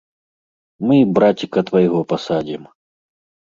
[0.85, 2.63] Мы і браціка твайго пасадзім.